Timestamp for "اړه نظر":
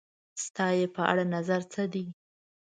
1.11-1.61